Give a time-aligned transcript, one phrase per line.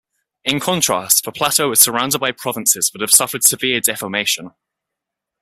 [0.43, 4.49] In contrast, the plateau is surrounded by provinces that have suffered severe deformation.